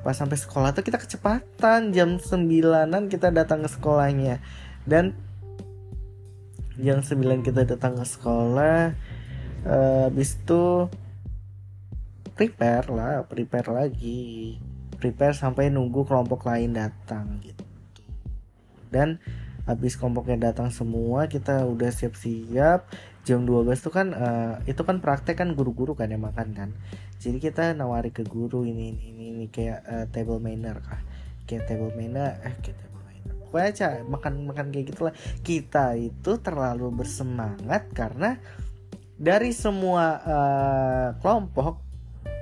pas 0.06 0.14
sampai 0.14 0.38
sekolah 0.38 0.70
tuh 0.70 0.86
kita 0.86 1.02
kecepatan 1.02 1.90
jam 1.90 2.22
9an 2.22 3.10
kita 3.10 3.34
datang 3.34 3.66
ke 3.66 3.68
sekolahnya. 3.70 4.38
Dan 4.86 5.18
jam 6.78 7.02
9 7.02 7.42
kita 7.42 7.66
datang 7.66 7.98
ke 7.98 8.06
sekolah 8.06 8.94
uh, 9.64 10.06
habis 10.10 10.38
itu 10.38 10.86
prepare 12.38 12.86
lah 12.94 13.26
prepare 13.26 13.68
lagi. 13.74 14.54
Prepare 14.98 15.34
sampai 15.34 15.70
nunggu 15.70 16.06
kelompok 16.06 16.46
lain 16.46 16.74
datang 16.74 17.42
gitu. 17.42 17.66
Dan 18.94 19.18
habis 19.68 19.98
kelompoknya 19.98 20.50
datang 20.50 20.70
semua 20.70 21.26
kita 21.26 21.66
udah 21.66 21.90
siap-siap. 21.90 22.86
Jam 23.26 23.44
12 23.44 23.84
tuh 23.84 23.92
kan 23.92 24.16
uh, 24.16 24.56
itu 24.64 24.80
kan 24.86 25.04
praktek 25.04 25.44
kan 25.44 25.52
guru-guru 25.52 25.92
kan 25.98 26.08
yang 26.08 26.24
makan 26.24 26.54
kan. 26.56 26.70
Jadi 27.18 27.42
kita 27.42 27.74
nawari 27.74 28.14
ke 28.14 28.22
guru 28.24 28.64
ini 28.64 28.94
ini 28.94 29.04
ini, 29.12 29.24
ini 29.34 29.46
kayak 29.50 29.80
uh, 29.84 30.06
table 30.08 30.40
manner 30.40 30.78
kah. 30.80 31.02
Kayak 31.44 31.68
table 31.68 31.92
manner 31.92 32.40
eh 32.46 32.54
kayak 32.62 32.78
table 32.80 33.02
manner. 33.04 33.34
Pokoknya 33.44 33.68
aja 33.68 33.88
makan 34.08 34.32
makan 34.48 34.66
kayak 34.72 34.86
gitulah. 34.94 35.14
Kita 35.44 35.98
itu 36.00 36.32
terlalu 36.40 36.88
bersemangat 37.04 37.92
karena 37.92 38.40
dari 39.18 39.50
semua 39.50 40.22
uh, 40.22 41.08
kelompok 41.18 41.82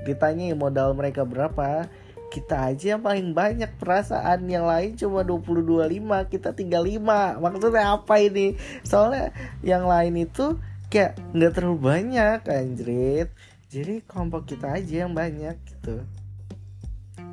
ditanya 0.05 0.53
modal 0.53 0.93
mereka 0.93 1.25
berapa 1.25 1.89
kita 2.29 2.69
aja 2.69 2.95
yang 2.95 3.03
paling 3.03 3.33
banyak 3.33 3.73
perasaan. 3.81 4.45
Yang 4.45 4.65
lain 4.69 4.91
cuma 5.01 5.21
22.5 5.25 6.33
kita 6.33 6.53
tinggal 6.53 6.85
5 6.85 7.41
maksudnya 7.41 7.97
apa 7.97 8.15
ini? 8.21 8.55
Soalnya 8.85 9.33
yang 9.65 9.89
lain 9.89 10.29
itu 10.29 10.61
kayak 10.93 11.17
nggak 11.33 11.53
terlalu 11.57 11.79
banyak 11.81 12.41
anjrit. 12.45 13.33
Jadi 13.73 14.05
kelompok 14.05 14.47
kita 14.47 14.77
aja 14.77 15.09
yang 15.09 15.17
banyak 15.17 15.57
gitu. 15.65 16.05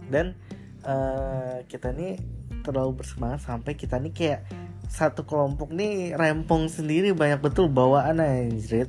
Dan 0.07 0.39
uh, 0.87 1.61
kita 1.67 1.91
nih 1.91 2.17
terlalu 2.63 3.03
bersemangat 3.03 3.43
sampai 3.43 3.75
kita 3.75 3.99
nih 3.99 4.13
kayak 4.15 4.41
satu 4.87 5.27
kelompok 5.27 5.75
nih 5.75 6.15
rempong 6.15 6.71
sendiri. 6.71 7.11
Banyak 7.11 7.43
betul 7.43 7.67
bawaan 7.67 8.23
anjrit 8.23 8.87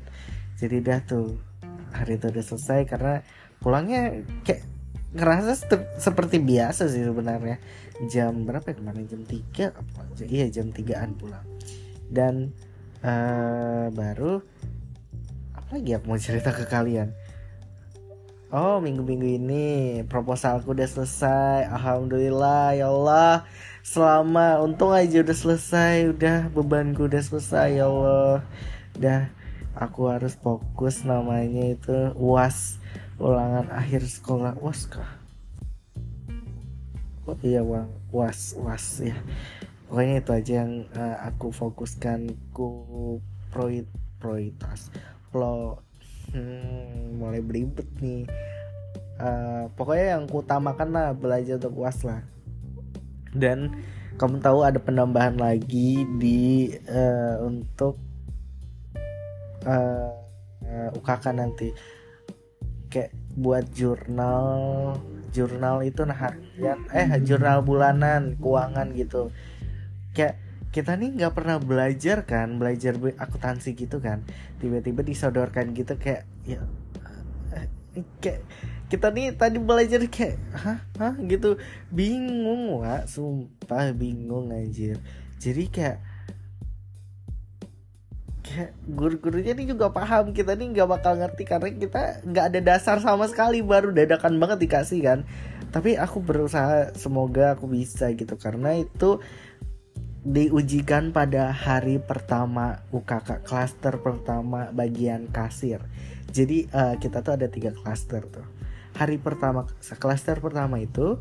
jadi 0.58 0.76
dah 0.80 1.00
tuh 1.02 1.38
hari 1.94 2.18
itu 2.18 2.30
udah 2.30 2.44
selesai 2.44 2.80
karena 2.90 3.14
pulangnya 3.62 4.26
kayak 4.42 4.66
ngerasa 5.14 5.54
seperti 5.99 6.42
biasa 6.42 6.90
sih 6.90 7.06
sebenarnya. 7.06 7.62
Jam 8.11 8.42
berapa 8.42 8.75
ya 8.75 8.76
kemarin? 8.82 9.06
Jam 9.06 9.23
3 9.23 9.70
apa? 9.70 10.00
Iya 10.26 10.50
jam 10.50 10.75
3an 10.75 11.14
pulang. 11.14 11.46
Dan 12.11 12.50
uh, 13.06 13.94
baru 13.94 14.42
apa 15.54 15.70
lagi 15.78 15.94
aku 15.94 16.04
mau 16.11 16.18
cerita 16.18 16.50
ke 16.50 16.66
kalian? 16.66 17.14
Oh 18.54 18.78
minggu-minggu 18.78 19.38
ini 19.38 19.66
proposalku 20.06 20.75
udah 20.75 20.87
selesai. 20.87 21.70
Alhamdulillah 21.70 22.75
ya 22.75 22.90
Allah. 22.90 23.46
Selama 23.87 24.62
untung 24.62 24.90
aja 24.90 25.23
udah 25.23 25.34
selesai. 25.34 26.11
Udah 26.11 26.50
bebanku 26.50 27.06
udah 27.06 27.23
selesai 27.23 27.78
ya 27.78 27.87
Allah. 27.87 28.42
Udah 28.99 29.30
aku 29.75 30.11
harus 30.11 30.38
fokus 30.38 31.02
namanya 31.02 31.75
itu 31.75 32.14
UAS 32.14 32.78
ulangan 33.19 33.71
akhir 33.71 34.07
sekolah. 34.07 34.54
Was 34.62 34.87
kah? 34.87 35.19
Oh 37.26 37.38
iya 37.43 37.62
bang. 37.62 37.90
Was 38.11 38.54
was 38.59 39.02
ya. 39.02 39.16
Pokoknya 39.90 40.14
itu 40.23 40.31
aja 40.35 40.52
yang 40.66 40.73
uh, 40.95 41.16
aku 41.26 41.50
fokuskan. 41.54 42.35
Ku 42.54 43.19
proid 43.54 43.87
prioritas 44.19 44.90
pro 45.31 45.78
hmm, 46.35 47.19
mulai 47.19 47.43
beribet 47.43 47.87
nih. 48.02 48.26
Uh, 49.14 49.71
pokoknya 49.78 50.19
yang 50.19 50.25
ku 50.26 50.43
utamakan 50.43 50.90
lah 50.90 51.07
belajar 51.14 51.59
untuk 51.59 51.75
was 51.78 52.02
lah. 52.02 52.23
Dan 53.35 53.75
kamu 54.14 54.38
tahu 54.38 54.62
ada 54.62 54.78
penambahan 54.78 55.35
lagi 55.35 56.07
di 56.19 56.71
uh, 56.87 57.43
untuk 57.43 57.99
uh, 59.64 60.12
uh, 60.64 60.88
UKK 60.97 61.25
nanti. 61.37 61.68
Kayak 62.88 63.11
buat 63.35 63.66
jurnal 63.75 64.54
jurnal 65.35 65.83
itu 65.83 66.06
nah 66.06 66.14
harian 66.14 66.87
eh 66.94 67.18
jurnal 67.26 67.66
bulanan 67.66 68.38
keuangan 68.38 68.94
gitu. 68.94 69.35
Kayak 70.14 70.38
kita 70.71 70.94
nih 70.94 71.11
nggak 71.18 71.35
pernah 71.35 71.59
belajar 71.59 72.23
kan 72.23 72.59
belajar 72.62 72.94
akuntansi 72.94 73.75
gitu 73.75 73.99
kan. 73.99 74.23
Tiba-tiba 74.62 75.02
disodorkan 75.02 75.75
gitu 75.75 75.99
kayak 75.99 76.26
ya 76.47 76.62
eh, 77.54 77.66
kayak 78.23 78.47
kita 78.87 79.11
nih 79.11 79.35
tadi 79.35 79.59
belajar 79.59 79.99
kayak 80.06 80.38
hah? 80.54 80.78
Hah? 81.02 81.14
gitu. 81.26 81.59
Bingung 81.90 82.78
wa 82.78 83.02
sumpah 83.11 83.90
bingung 83.90 84.54
anjir. 84.54 85.02
Jadi 85.42 85.66
kayak 85.66 85.99
guru-gurunya 88.88 89.52
ini 89.54 89.70
juga 89.70 89.90
paham 89.90 90.32
kita 90.34 90.54
nih 90.54 90.75
nggak 90.75 90.88
bakal 90.88 91.14
ngerti 91.18 91.42
karena 91.46 91.68
kita 91.73 92.02
nggak 92.25 92.44
ada 92.52 92.61
dasar 92.61 92.96
sama 93.00 93.28
sekali 93.28 93.61
baru 93.61 93.90
dadakan 93.90 94.38
banget 94.38 94.64
dikasih 94.68 95.00
kan. 95.04 95.18
Tapi 95.75 95.99
aku 95.99 96.23
berusaha 96.23 96.94
semoga 96.94 97.58
aku 97.58 97.66
bisa 97.66 98.11
gitu 98.14 98.38
karena 98.38 98.78
itu 98.78 99.18
diujikan 100.25 101.12
pada 101.12 101.52
hari 101.52 102.00
pertama 102.00 102.80
UKK 102.94 103.44
klaster 103.44 104.00
pertama 104.00 104.73
bagian 104.73 105.28
kasir. 105.28 105.84
Jadi 106.32 106.66
uh, 106.73 106.96
kita 106.96 107.20
tuh 107.20 107.37
ada 107.37 107.46
tiga 107.46 107.76
klaster 107.76 108.25
tuh. 108.25 108.46
Hari 108.96 109.20
pertama 109.20 109.68
klaster 110.00 110.40
pertama 110.40 110.80
itu 110.80 111.20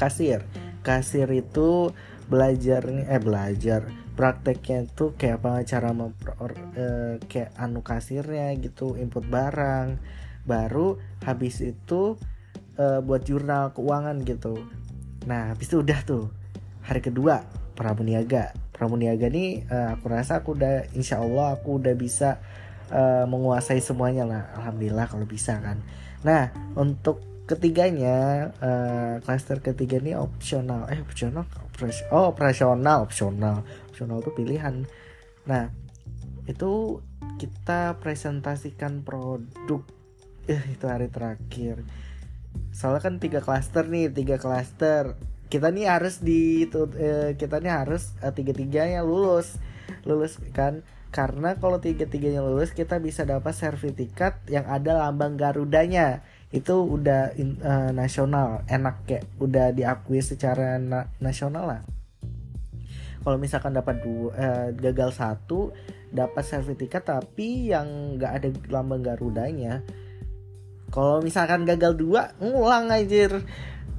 kasir. 0.00 0.46
Kasir 0.80 1.28
itu 1.34 1.92
belajar 2.30 2.88
eh 2.88 3.20
belajar 3.20 4.03
prakteknya 4.14 4.86
itu 4.86 5.14
kayak 5.18 5.42
apa 5.42 5.52
cara 5.66 5.90
memper 5.90 6.54
eh, 6.78 7.14
kayak 7.26 7.50
anu 7.58 7.82
kasirnya 7.82 8.54
gitu 8.62 8.94
input 8.94 9.26
barang. 9.26 9.98
Baru 10.46 11.02
habis 11.26 11.58
itu 11.60 12.14
eh, 12.78 13.00
buat 13.02 13.26
jurnal 13.26 13.74
keuangan 13.74 14.22
gitu. 14.22 14.62
Nah 15.26 15.52
habis 15.52 15.66
itu 15.68 15.82
udah 15.82 16.00
tuh. 16.06 16.30
Hari 16.86 17.02
kedua 17.02 17.42
pramuniaga. 17.74 18.54
Pramuniaga 18.70 19.26
nih 19.26 19.66
eh, 19.66 19.88
aku 19.98 20.06
rasa 20.06 20.40
aku 20.40 20.54
udah 20.54 20.94
insya 20.94 21.18
Allah 21.18 21.58
aku 21.58 21.82
udah 21.82 21.94
bisa 21.98 22.38
eh, 22.94 23.26
menguasai 23.26 23.82
semuanya 23.82 24.24
lah. 24.24 24.42
Alhamdulillah 24.62 25.10
kalau 25.10 25.26
bisa 25.26 25.58
kan. 25.58 25.82
Nah 26.22 26.54
untuk 26.78 27.33
ketiganya 27.44 28.50
uh, 28.60 29.14
cluster 29.20 29.60
ketiga 29.60 30.00
ini 30.00 30.16
opsional. 30.16 30.88
Eh 30.88 31.00
opsional? 31.00 31.44
Oh 32.12 32.32
operasional 32.32 33.04
opsional. 33.04 33.64
Opsional 33.92 34.24
itu 34.24 34.32
pilihan. 34.32 34.88
Nah 35.44 35.68
itu 36.48 37.00
kita 37.36 38.00
presentasikan 38.00 39.04
produk. 39.04 39.84
Eh 40.48 40.62
itu 40.72 40.84
hari 40.88 41.12
terakhir. 41.12 41.84
Soalnya 42.72 43.02
kan 43.04 43.14
tiga 43.20 43.40
cluster 43.44 43.84
nih 43.88 44.08
tiga 44.08 44.40
cluster 44.40 45.16
kita 45.52 45.70
nih 45.70 45.86
harus 45.86 46.18
di 46.24 46.66
eh, 46.98 47.36
kita 47.36 47.60
nih 47.60 47.72
harus 47.84 48.16
eh, 48.24 48.32
tiga 48.32 48.56
tiganya 48.56 49.04
lulus. 49.04 49.60
Lulus 50.08 50.40
kan? 50.56 50.80
Karena 51.12 51.54
kalau 51.60 51.78
tiga 51.78 52.08
tiganya 52.08 52.42
lulus 52.42 52.72
kita 52.74 52.98
bisa 52.98 53.22
dapat 53.22 53.54
sertifikat 53.54 54.42
yang 54.50 54.66
ada 54.66 54.98
lambang 54.98 55.36
garudanya 55.38 56.24
itu 56.54 56.74
udah 56.86 57.34
in, 57.34 57.58
uh, 57.66 57.90
nasional 57.90 58.62
enak 58.70 59.02
kayak 59.10 59.26
udah 59.42 59.74
diakui 59.74 60.22
secara 60.22 60.78
na 60.78 61.10
nasional 61.18 61.66
lah. 61.66 61.82
Kalau 63.26 63.40
misalkan 63.42 63.74
dapat 63.74 63.98
dua 64.06 64.30
uh, 64.38 64.68
gagal 64.70 65.18
satu 65.18 65.74
dapat 66.14 66.46
sertifikat 66.46 67.02
tapi 67.02 67.74
yang 67.74 68.14
nggak 68.14 68.32
ada 68.38 68.48
lambang 68.70 69.02
Garudanya 69.02 69.82
kalau 70.94 71.18
misalkan 71.18 71.66
gagal 71.66 71.98
dua 71.98 72.38
ngulang 72.38 72.86
anjir. 72.94 73.42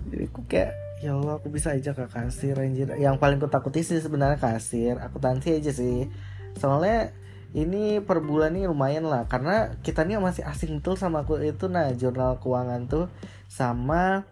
Jadi 0.07 0.31
aku 0.31 0.47
kayak 0.47 0.71
ya 1.03 1.11
Allah 1.11 1.43
aku 1.43 1.51
bisa 1.51 1.75
aja 1.75 1.91
ke 1.91 2.07
kasir 2.07 2.55
anjir. 2.55 2.87
Yang 2.95 3.19
paling 3.19 3.43
ku 3.43 3.51
takuti 3.51 3.83
sih 3.83 3.99
sebenarnya 3.99 4.39
kasir 4.39 4.95
akuntansi 5.03 5.59
aja 5.59 5.75
sih. 5.75 6.07
Soalnya 6.55 7.11
ini 7.55 8.03
per 8.03 8.19
bulan 8.19 8.51
ini 8.59 8.67
lumayan 8.67 9.07
lah 9.07 9.31
karena 9.31 9.79
kita 9.79 10.03
nih 10.03 10.19
masih 10.19 10.43
asing 10.43 10.83
betul 10.83 10.99
sama 10.99 11.23
aku 11.23 11.39
itu 11.39 11.71
nah 11.71 11.87
jurnal 11.95 12.35
keuangan 12.43 12.91
tuh 12.91 13.07
sama 13.47 14.27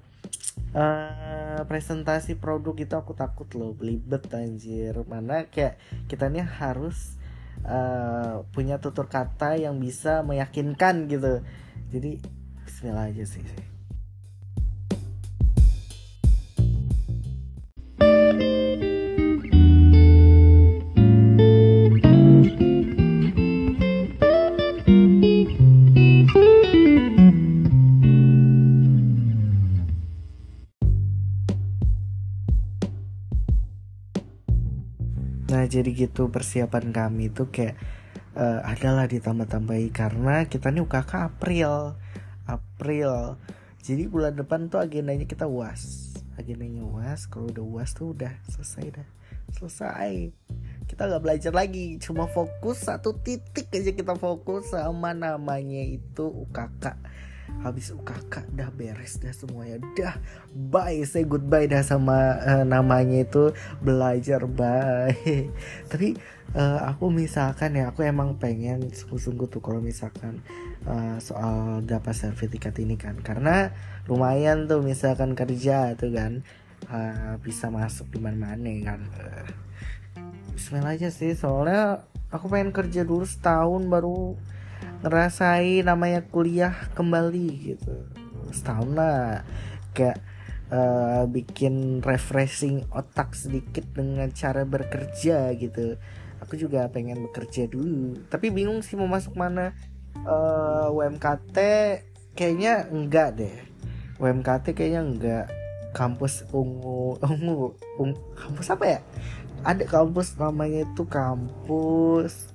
uh, 0.75 1.61
presentasi 1.65 2.37
produk 2.37 2.75
itu 2.77 2.93
aku 2.97 3.13
takut 3.15 3.47
loh 3.55 3.71
belibet 3.73 4.25
anjir. 4.33 4.97
Mana 5.05 5.47
kayak 5.47 5.79
kita 6.09 6.27
nih 6.29 6.45
harus 6.45 7.15
uh, 7.65 8.43
punya 8.51 8.81
tutur 8.81 9.07
kata 9.07 9.57
yang 9.57 9.79
bisa 9.79 10.25
meyakinkan 10.25 11.07
gitu. 11.07 11.41
Jadi 11.93 12.19
Bismillah 12.63 13.11
aja 13.11 13.27
sih, 13.27 13.43
jadi 35.73 35.89
gitu 35.89 36.29
persiapan 36.29 36.93
kami 36.93 37.33
itu 37.33 37.49
kayak 37.49 37.73
uh, 38.37 38.61
adalah 38.61 39.09
ditambah-tambahi 39.09 39.89
karena 39.89 40.45
kita 40.45 40.69
nih 40.69 40.85
UKK 40.85 41.11
April 41.33 41.97
April. 42.45 43.41
Jadi 43.83 44.07
bulan 44.07 44.37
depan 44.37 44.69
tuh 44.69 44.79
agendanya 44.79 45.25
kita 45.25 45.49
uas 45.49 46.13
agendanya 46.33 46.81
uas 46.81 47.29
kalau 47.29 47.49
udah 47.49 47.61
uas 47.61 47.93
tuh 47.93 48.13
udah 48.13 48.33
selesai 48.49 49.01
dah. 49.01 49.07
Selesai. 49.53 50.33
Kita 50.89 51.09
nggak 51.09 51.23
belajar 51.23 51.53
lagi 51.53 51.97
cuma 52.01 52.25
fokus 52.29 52.85
satu 52.85 53.17
titik 53.21 53.69
aja 53.69 53.93
kita 53.93 54.13
fokus 54.17 54.73
sama 54.73 55.13
namanya 55.13 55.81
itu 55.81 56.25
UKK 56.25 56.97
habis 57.61 57.93
UKK 57.93 58.49
dah 58.57 58.73
beres 58.73 59.21
dah 59.21 59.29
semuanya. 59.29 59.77
Dah 59.93 60.17
bye 60.51 60.97
say 61.05 61.23
goodbye 61.27 61.69
dah 61.69 61.85
sama 61.85 62.41
uh, 62.41 62.63
namanya 62.65 63.23
itu 63.23 63.53
belajar 63.79 64.49
bye. 64.49 65.13
Tapi 65.91 66.17
uh, 66.57 66.79
aku 66.89 67.13
misalkan 67.13 67.77
ya 67.77 67.93
aku 67.93 68.01
emang 68.03 68.41
pengen 68.41 68.89
sungguh-sungguh 68.89 69.47
tuh 69.53 69.61
kalau 69.61 69.79
misalkan 69.79 70.41
uh, 70.89 71.21
soal 71.21 71.85
dapat 71.85 72.17
sertifikat 72.17 72.73
ini 72.81 72.97
kan. 72.97 73.21
Karena 73.21 73.69
lumayan 74.09 74.65
tuh 74.65 74.81
misalkan 74.81 75.37
kerja 75.37 75.93
tuh 75.93 76.11
kan 76.11 76.41
uh, 76.89 77.37
bisa 77.39 77.69
masuk 77.69 78.09
di 78.09 78.19
mana-mana 78.19 78.71
kan. 78.83 79.01
Uh, 79.13 79.47
Bismillah 80.53 80.93
aja 80.93 81.09
sih 81.09 81.33
soalnya 81.33 82.05
aku 82.29 82.45
pengen 82.45 82.69
kerja 82.69 83.01
dulu 83.01 83.25
setahun 83.25 83.89
baru 83.89 84.37
ngerasain 85.03 85.83
namanya 85.83 86.23
kuliah 86.27 86.73
kembali 86.95 87.75
gitu. 87.75 87.93
Setahun 88.49 88.91
lah. 88.95 89.43
Kayak 89.91 90.23
uh, 90.73 91.23
bikin 91.29 92.01
refreshing 92.01 92.87
otak 92.89 93.37
sedikit 93.37 93.85
dengan 93.93 94.29
cara 94.33 94.63
bekerja 94.63 95.53
gitu. 95.57 95.99
Aku 96.43 96.59
juga 96.59 96.87
pengen 96.91 97.23
bekerja 97.29 97.69
dulu. 97.69 98.19
Tapi 98.27 98.51
bingung 98.51 98.83
sih 98.83 98.95
mau 98.99 99.07
masuk 99.07 99.35
mana. 99.35 99.71
Uh, 100.23 100.87
eh, 100.93 101.09
UMKT 101.09 101.57
kayaknya 102.37 102.85
enggak 102.91 103.39
deh. 103.39 103.55
UMKT 104.21 104.75
kayaknya 104.75 105.01
enggak. 105.01 105.45
Kampus 105.93 106.45
ungu 106.51 107.17
ungu 107.21 107.77
ungu 108.01 108.19
kampus 108.35 108.67
apa 108.73 108.85
ya? 108.85 108.99
Ada 109.63 109.87
kampus 109.87 110.35
namanya 110.35 110.83
itu 110.83 111.07
kampus 111.07 112.52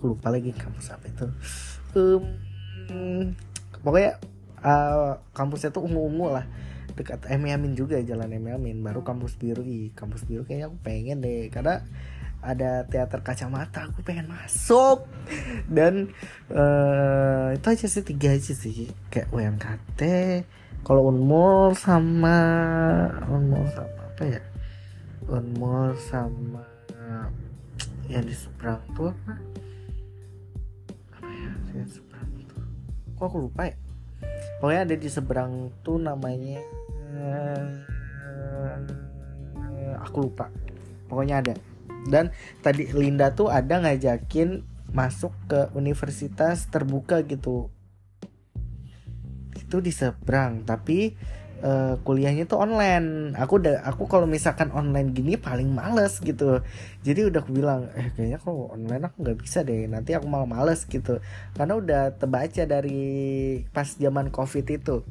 aku 0.00 0.16
lupa 0.16 0.32
lagi 0.32 0.56
kampus 0.56 0.96
apa 0.96 1.12
itu. 1.12 1.28
Um, 1.92 3.36
pokoknya 3.84 4.16
uh, 4.64 5.20
kampusnya 5.36 5.68
tuh 5.76 5.84
ungu-ungu 5.84 6.40
lah. 6.40 6.48
Dekat 6.96 7.28
Emi 7.28 7.52
Amin 7.52 7.76
juga 7.76 8.00
jalan 8.00 8.32
Emi 8.32 8.56
Amin. 8.56 8.80
Baru 8.80 9.04
kampus 9.04 9.36
biru 9.36 9.60
i 9.60 9.92
kampus 9.92 10.24
biru 10.24 10.48
kayaknya 10.48 10.72
aku 10.72 10.80
pengen 10.80 11.20
deh. 11.20 11.52
Karena 11.52 11.84
ada 12.40 12.88
teater 12.88 13.20
kacamata 13.20 13.92
aku 13.92 14.00
pengen 14.00 14.32
masuk. 14.32 15.04
Dan 15.68 16.16
uh, 16.48 17.52
itu 17.52 17.66
aja 17.68 17.84
sih 17.84 18.00
tiga 18.00 18.32
aja 18.32 18.56
sih. 18.56 18.88
Kayak 19.12 19.28
UMKT 19.36 20.00
kalau 20.80 21.12
Unmul 21.12 21.76
sama 21.76 22.40
Unmul 23.28 23.68
sama 23.68 24.00
apa 24.16 24.24
ya? 24.24 24.40
Unmul 25.28 25.92
sama 26.08 26.64
yang 28.10 28.26
di 28.26 28.34
seberang 28.34 28.82
tuh 28.98 29.14
seberang 31.86 32.30
tuh 32.48 32.62
kok 33.20 33.28
aku 33.28 33.52
lupa 33.52 33.68
ya? 33.68 33.76
Pokoknya 34.64 34.80
ada 34.88 34.96
di 34.96 35.08
seberang 35.12 35.52
tuh 35.84 36.00
namanya 36.00 36.60
uh, 37.12 37.68
aku 40.00 40.24
lupa. 40.24 40.48
Pokoknya 41.04 41.44
ada. 41.44 41.54
Dan 42.08 42.32
tadi 42.64 42.88
Linda 42.96 43.36
tuh 43.36 43.52
ada 43.52 43.76
ngajakin 43.84 44.64
masuk 44.96 45.36
ke 45.44 45.68
universitas 45.76 46.64
terbuka 46.72 47.20
gitu. 47.28 47.68
Itu 49.52 49.84
di 49.84 49.92
seberang 49.92 50.64
tapi 50.64 51.12
uh, 51.62 51.94
kuliahnya 52.02 52.44
tuh 52.44 52.60
online. 52.60 53.32
Aku 53.36 53.60
udah 53.60 53.84
aku 53.86 54.08
kalau 54.10 54.26
misalkan 54.28 54.68
online 54.72 55.12
gini 55.14 55.36
paling 55.36 55.70
males 55.70 56.18
gitu. 56.20 56.60
Jadi 57.06 57.20
udah 57.30 57.40
aku 57.40 57.52
bilang 57.54 57.88
eh 57.96 58.12
kayaknya 58.12 58.38
kalau 58.42 58.72
online 58.72 59.06
aku 59.08 59.16
nggak 59.24 59.38
bisa 59.40 59.64
deh 59.64 59.86
nanti 59.88 60.16
aku 60.16 60.26
malah 60.26 60.48
males 60.48 60.84
gitu. 60.88 61.20
Karena 61.56 61.78
udah 61.78 62.02
terbaca 62.16 62.62
dari 62.66 63.00
pas 63.70 63.88
zaman 63.96 64.28
covid 64.32 64.66
itu. 64.68 65.04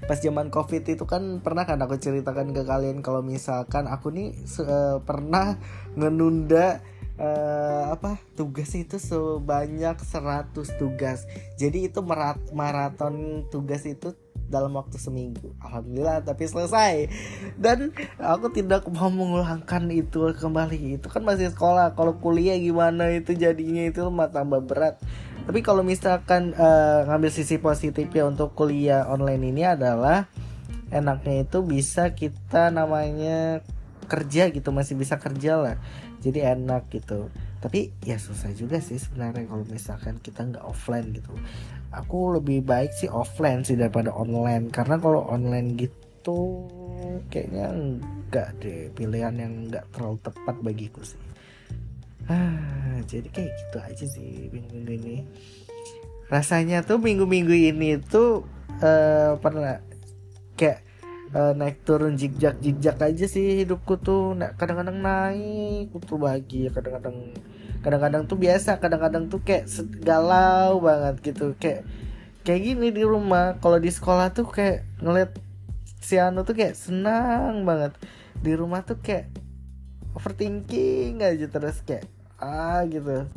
Pas 0.00 0.16
zaman 0.16 0.48
covid 0.48 0.84
itu 0.88 1.04
kan 1.04 1.44
pernah 1.44 1.68
kan 1.68 1.76
aku 1.80 2.00
ceritakan 2.00 2.56
ke 2.56 2.64
kalian 2.64 3.04
kalau 3.04 3.20
misalkan 3.20 3.84
aku 3.84 4.08
nih 4.08 4.32
uh, 4.64 5.04
pernah 5.04 5.60
ngenunda 5.92 6.80
uh, 7.20 7.92
apa 7.92 8.16
tugas 8.34 8.72
itu 8.72 8.96
sebanyak 8.96 10.00
100 10.00 10.80
tugas. 10.80 11.28
Jadi 11.60 11.92
itu 11.92 12.00
merat 12.00 12.40
maraton 12.56 13.44
tugas 13.52 13.84
itu 13.84 14.16
dalam 14.50 14.74
waktu 14.74 14.98
seminggu. 14.98 15.54
Alhamdulillah 15.62 16.24
tapi 16.24 16.48
selesai. 16.48 17.06
Dan 17.54 17.94
aku 18.18 18.50
tidak 18.50 18.88
mau 18.90 19.12
mengulangkan 19.12 19.86
itu 19.92 20.32
kembali. 20.34 20.98
Itu 20.98 21.06
kan 21.12 21.22
masih 21.22 21.52
sekolah. 21.54 21.94
Kalau 21.94 22.18
kuliah 22.18 22.58
gimana 22.58 23.12
itu 23.14 23.36
jadinya 23.36 23.86
itu 23.86 24.02
tambah 24.10 24.60
berat. 24.64 24.98
Tapi 25.46 25.60
kalau 25.62 25.86
misalkan 25.86 26.52
uh, 26.58 27.06
ngambil 27.06 27.30
sisi 27.30 27.56
positifnya 27.62 28.26
untuk 28.26 28.52
kuliah 28.58 29.06
online 29.06 29.54
ini 29.54 29.62
adalah 29.66 30.26
enaknya 30.90 31.46
itu 31.46 31.62
bisa 31.62 32.10
kita 32.12 32.74
namanya 32.74 33.62
kerja 34.10 34.50
gitu. 34.50 34.74
Masih 34.74 34.98
bisa 34.98 35.14
kerja 35.16 35.54
lah 35.54 35.76
jadi 36.20 36.54
enak 36.56 36.92
gitu. 36.92 37.32
Tapi 37.60 37.92
ya 38.04 38.16
susah 38.16 38.52
juga 38.52 38.80
sih 38.80 38.96
sebenarnya 38.96 39.48
kalau 39.48 39.64
misalkan 39.68 40.16
kita 40.20 40.44
nggak 40.44 40.64
offline 40.64 41.12
gitu. 41.16 41.32
Aku 41.90 42.36
lebih 42.38 42.62
baik 42.62 42.94
sih 42.94 43.10
offline 43.10 43.64
sih 43.66 43.74
daripada 43.76 44.12
online. 44.12 44.68
Karena 44.68 45.00
kalau 45.00 45.26
online 45.26 45.76
gitu 45.80 46.68
kayaknya 47.32 47.72
nggak 48.30 48.48
deh. 48.60 48.92
Pilihan 48.92 49.34
yang 49.36 49.52
nggak 49.72 49.84
terlalu 49.96 50.18
tepat 50.20 50.56
bagiku 50.60 51.00
sih. 51.04 51.20
Ah 52.28 53.00
jadi 53.08 53.26
kayak 53.32 53.50
gitu 53.50 53.78
aja 53.80 54.06
sih 54.06 54.52
minggu-minggu 54.52 54.92
ini. 54.96 55.16
Rasanya 56.30 56.86
tuh 56.86 57.02
minggu-minggu 57.02 57.50
ini 57.50 57.98
tuh 57.98 58.46
uh, 58.84 59.34
pernah 59.40 59.82
kayak 60.54 60.89
uh, 61.34 61.52
naik 61.54 61.82
turun 61.86 62.18
jigjak 62.18 62.58
jigjak 62.58 62.98
aja 62.98 63.26
sih 63.26 63.62
hidupku 63.64 63.98
tuh. 64.00 64.34
Kadang-kadang 64.58 64.98
naik 64.98 65.94
tuh 66.06 66.18
bahagia 66.18 66.70
kadang-kadang 66.74 67.34
kadang-kadang 67.80 68.22
tuh 68.28 68.36
biasa 68.36 68.76
kadang-kadang 68.76 69.32
tuh 69.32 69.40
kayak 69.42 69.66
galau 70.02 70.82
banget 70.82 71.32
gitu. 71.32 71.54
Kayak 71.58 71.86
kayak 72.42 72.60
gini 72.60 72.88
di 72.94 73.02
rumah. 73.06 73.58
Kalau 73.58 73.78
di 73.78 73.90
sekolah 73.90 74.32
tuh 74.34 74.46
kayak 74.48 74.86
ngeliat 75.02 75.30
si 76.00 76.16
Anu 76.16 76.42
tuh 76.42 76.56
kayak 76.56 76.74
senang 76.76 77.62
banget. 77.66 77.94
Di 78.40 78.52
rumah 78.56 78.82
tuh 78.82 78.98
kayak 78.98 79.30
overthinking 80.16 81.22
aja 81.22 81.46
terus 81.46 81.82
kayak 81.86 82.08
ah 82.40 82.82
gitu. 82.88 83.28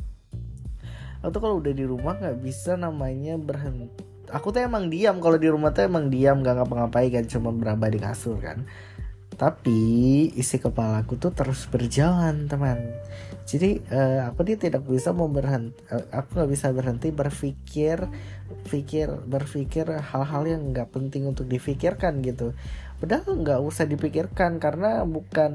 Atau 1.23 1.39
kalau 1.39 1.63
udah 1.63 1.71
di 1.71 1.87
rumah 1.87 2.19
nggak 2.19 2.39
bisa 2.43 2.75
namanya 2.75 3.39
berhenti 3.39 4.12
aku 4.31 4.55
tuh 4.55 4.63
emang 4.63 4.87
diam 4.87 5.19
kalau 5.19 5.35
di 5.35 5.49
rumah 5.51 5.75
tuh 5.75 5.89
emang 5.89 6.07
diam 6.07 6.39
gak 6.39 6.55
ngapa-ngapain 6.55 7.11
kan 7.11 7.25
cuma 7.27 7.49
beraba 7.51 7.89
di 7.91 7.99
kasur 7.99 8.39
kan. 8.39 8.63
Tapi 9.33 9.81
isi 10.37 10.61
kepalaku 10.61 11.17
tuh 11.17 11.33
terus 11.33 11.65
berjalan 11.65 12.45
teman. 12.45 12.79
Jadi 13.43 13.81
uh, 13.91 14.29
aku 14.29 14.45
dia 14.45 14.55
tidak 14.55 14.85
bisa 14.87 15.11
mau 15.11 15.27
berhenti 15.27 15.75
uh, 15.91 16.05
aku 16.15 16.39
nggak 16.39 16.51
bisa 16.53 16.71
berhenti 16.71 17.11
berpikir 17.11 18.07
pikir 18.71 19.11
berpikir 19.27 19.89
hal-hal 19.89 20.43
yang 20.47 20.71
nggak 20.71 20.93
penting 20.93 21.27
untuk 21.27 21.49
difikirkan 21.49 22.23
gitu. 22.23 22.55
Padahal 23.01 23.35
nggak 23.35 23.59
usah 23.59 23.83
dipikirkan 23.89 24.61
karena 24.63 25.03
bukan 25.03 25.53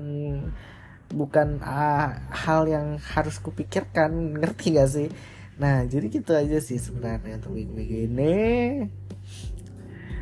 bukan 1.09 1.63
uh, 1.65 2.19
hal 2.29 2.69
yang 2.69 3.01
harus 3.01 3.41
kupikirkan. 3.41 4.37
Ngerti 4.37 4.67
gak 4.77 4.91
sih 4.91 5.09
nah 5.59 5.83
jadi 5.83 6.07
gitu 6.07 6.33
aja 6.39 6.63
sih 6.63 6.79
sebenarnya 6.79 7.43
untuk 7.43 7.59
minggu 7.59 8.07
ini. 8.07 8.37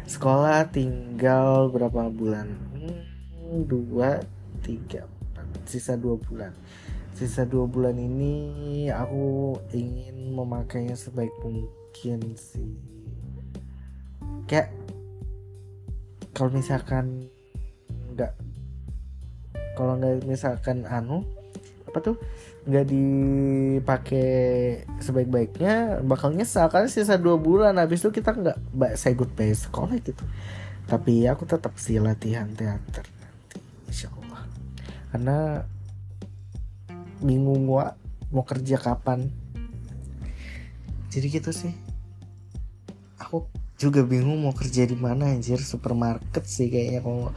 Sekolah 0.07 0.71
tinggal 0.73 1.69
berapa 1.69 2.09
bulan? 2.09 2.47
Hmm, 2.73 3.67
dua 3.69 4.23
tiga 4.65 5.05
empat. 5.05 5.47
Sisa 5.69 5.99
dua 5.99 6.17
bulan. 6.17 6.57
Sisa 7.13 7.45
dua 7.45 7.69
bulan 7.69 7.99
ini 7.99 8.87
aku 8.89 9.57
ingin 9.75 10.33
memakainya 10.37 10.95
sebaik 10.95 11.33
mungkin 11.43 12.23
sih. 12.39 12.77
Kayak 14.47 14.71
kalau 16.37 16.53
misalkan 16.53 17.27
nggak 18.15 18.33
kalau 19.75 19.97
nggak 20.01 20.25
misalkan 20.25 20.87
anu 20.89 21.25
apa 21.89 21.99
tuh 21.99 22.17
nggak 22.67 22.87
dipakai 22.91 24.31
sebaik-baiknya 24.99 26.03
bakal 26.03 26.35
nyesal. 26.35 26.67
Karena 26.67 26.91
sisa 26.91 27.15
dua 27.15 27.39
bulan 27.39 27.79
habis 27.79 28.03
itu 28.03 28.11
kita 28.11 28.35
nggak 28.35 28.59
saya 28.99 29.15
goodbye 29.15 29.55
sekolah 29.55 29.95
gitu. 30.03 30.27
Tapi 30.91 31.31
aku 31.31 31.47
tetap 31.47 31.79
sih 31.79 32.03
latihan 32.03 32.51
teater 32.51 33.07
nanti 33.23 33.59
insya 33.87 34.11
Allah. 34.19 34.43
Karena 35.15 35.39
bingung 37.23 37.71
gua 37.71 37.95
mau 38.35 38.43
kerja 38.43 38.77
kapan. 38.83 39.31
Jadi 41.15 41.27
gitu 41.31 41.55
sih. 41.55 41.73
Aku 43.23 43.47
juga 43.79 44.03
bingung 44.03 44.43
mau 44.43 44.53
kerja 44.53 44.83
di 44.85 44.99
mana 44.99 45.31
anjir. 45.31 45.63
Supermarket 45.63 46.43
sih 46.51 46.67
kayaknya 46.67 47.01
kalau 47.07 47.31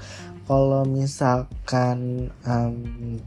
kalau 0.50 0.82
misalkan 0.90 2.34
um, 2.42 3.22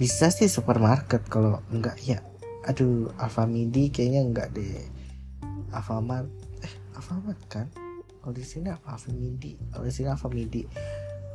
bisa 0.00 0.32
sih 0.32 0.48
supermarket 0.48 1.28
kalau 1.28 1.60
enggak 1.68 2.00
ya. 2.00 2.24
Aduh 2.64 3.12
Alfamidi 3.20 3.92
kayaknya 3.92 4.24
enggak 4.24 4.48
deh. 4.56 4.80
Alfamart 5.76 6.24
eh 6.64 6.72
Alfamart 6.96 7.36
kan? 7.52 7.68
Kalau 8.24 8.32
di 8.32 8.40
sini 8.40 8.72
apa 8.72 8.96
Alfamidi? 8.96 9.60
Kalau 9.68 9.84
di 9.84 9.92
sini 9.92 10.08
Alfamidi. 10.08 10.64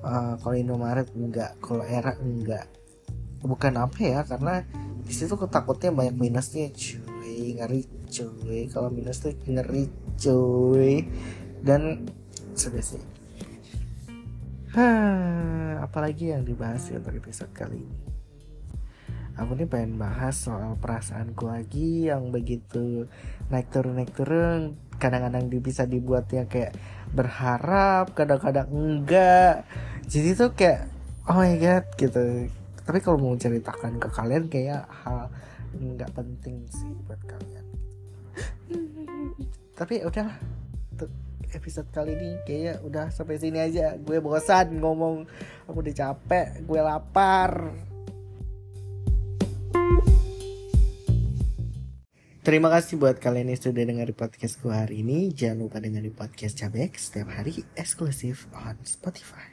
Uh, 0.02 0.34
kalau 0.42 0.58
Indomaret 0.58 1.14
enggak 1.14 1.54
kalau 1.62 1.86
era 1.86 2.18
enggak. 2.18 2.66
Bukan 3.46 3.78
apa 3.78 4.02
ya 4.02 4.26
karena 4.26 4.66
di 5.06 5.14
situ 5.14 5.38
ketakutnya 5.38 5.94
banyak 5.94 6.18
minusnya 6.18 6.74
cuy. 6.74 7.62
Ngeri 7.62 7.86
cuy. 8.10 8.66
Kalau 8.74 8.90
minus 8.90 9.22
tuh 9.22 9.38
ngeri 9.46 9.94
cuy. 10.18 11.06
Dan 11.62 12.10
sudah 12.58 12.82
sih. 12.82 13.02
Hah, 14.74 15.86
apalagi 15.86 16.34
yang 16.34 16.42
dibahas 16.42 16.90
ya 16.90 16.98
untuk 16.98 17.14
episode 17.14 17.54
kali 17.54 17.86
ini 17.86 18.15
aku 19.36 19.52
nih 19.60 19.68
pengen 19.68 20.00
bahas 20.00 20.36
soal 20.40 20.80
perasaanku 20.80 21.52
lagi 21.52 22.08
yang 22.08 22.32
begitu 22.32 23.08
naik 23.52 23.68
turun 23.72 24.00
naik 24.00 24.16
turun. 24.16 24.80
Kadang-kadang 24.96 25.52
bisa 25.60 25.84
dibuatnya 25.84 26.48
kayak 26.48 26.72
berharap 27.12 28.16
kadang-kadang 28.16 28.72
enggak. 28.72 29.68
Jadi 30.08 30.30
tuh 30.40 30.52
kayak 30.56 30.88
oh 31.28 31.36
my 31.36 31.56
god 31.60 31.86
gitu. 32.00 32.48
Tapi 32.86 32.98
kalau 33.04 33.18
mau 33.20 33.36
ceritakan 33.36 34.00
ke 34.00 34.08
kalian 34.14 34.48
kayak 34.48 34.88
hal 35.04 35.28
nggak 35.76 36.12
penting 36.16 36.64
sih 36.72 36.92
buat 37.04 37.20
kalian. 37.28 37.66
Tapi 39.76 40.08
udahlah 40.08 40.40
untuk 40.96 41.12
episode 41.52 41.92
kali 41.92 42.16
ini 42.16 42.40
kayaknya 42.48 42.74
udah 42.88 43.06
sampai 43.12 43.36
sini 43.36 43.60
aja. 43.60 44.00
Gue 44.00 44.24
bosan 44.24 44.80
ngomong 44.80 45.28
aku 45.68 45.84
udah 45.84 45.96
capek 45.96 46.64
gue 46.64 46.80
lapar 46.80 47.76
Terima 52.46 52.70
kasih 52.70 53.02
buat 53.02 53.18
kalian 53.18 53.50
yang 53.50 53.58
sudah 53.58 53.90
dengar 53.90 54.06
di 54.06 54.14
podcastku 54.14 54.70
hari 54.70 55.02
ini. 55.02 55.34
Jangan 55.34 55.66
lupa 55.66 55.82
dengar 55.82 56.06
di 56.06 56.14
podcast 56.14 56.54
Cabek 56.62 56.94
setiap 56.94 57.34
hari 57.34 57.66
eksklusif 57.74 58.46
on 58.54 58.78
Spotify. 58.86 59.50